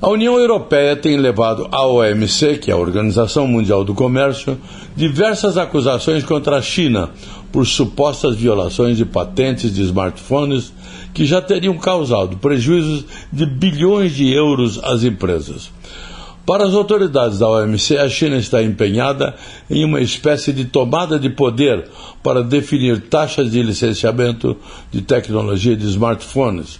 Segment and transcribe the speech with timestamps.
[0.00, 4.56] A União Europeia tem levado à OMC, que é a Organização Mundial do Comércio,
[4.94, 7.10] diversas acusações contra a China
[7.50, 10.72] por supostas violações de patentes de smartphones
[11.12, 15.68] que já teriam causado prejuízos de bilhões de euros às empresas.
[16.46, 19.34] Para as autoridades da OMC, a China está empenhada
[19.68, 21.88] em uma espécie de tomada de poder
[22.22, 24.56] para definir taxas de licenciamento
[24.92, 26.78] de tecnologia de smartphones.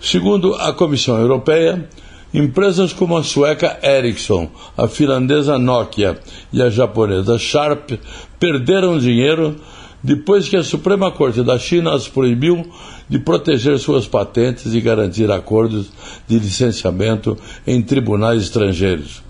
[0.00, 1.86] Segundo a Comissão Europeia,
[2.32, 6.18] empresas como a sueca Ericsson, a finlandesa Nokia
[6.52, 7.92] e a japonesa Sharp
[8.38, 9.56] perderam dinheiro
[10.02, 12.64] depois que a Suprema Corte da China as proibiu
[13.08, 15.90] de proteger suas patentes e garantir acordos
[16.28, 19.22] de licenciamento em tribunais estrangeiros.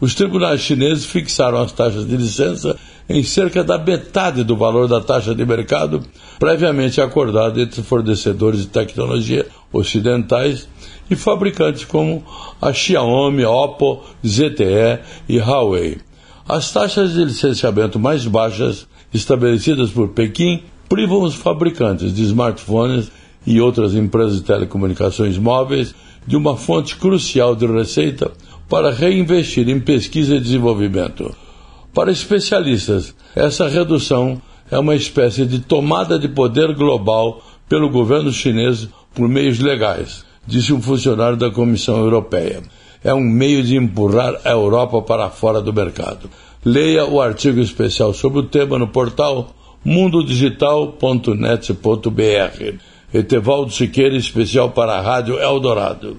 [0.00, 2.76] Os tribunais chineses fixaram as taxas de licença
[3.08, 6.02] em cerca da metade do valor da taxa de mercado
[6.38, 10.68] previamente acordada entre fornecedores de tecnologia ocidentais
[11.10, 12.24] e fabricantes como
[12.60, 15.98] a Xiaomi, Oppo, ZTE e Huawei.
[16.48, 23.10] As taxas de licenciamento mais baixas estabelecidas por Pequim privam os fabricantes de smartphones
[23.46, 25.94] e outras empresas de telecomunicações móveis
[26.26, 28.32] de uma fonte crucial de receita
[28.68, 31.34] para reinvestir em pesquisa e desenvolvimento.
[31.96, 38.86] Para especialistas, essa redução é uma espécie de tomada de poder global pelo governo chinês
[39.14, 42.60] por meios legais, disse um funcionário da Comissão Europeia.
[43.02, 46.28] É um meio de empurrar a Europa para fora do mercado.
[46.62, 52.74] Leia o artigo especial sobre o tema no portal mundodigital.net.br.
[53.14, 56.18] Etevaldo Siqueira, especial para a Rádio Eldorado.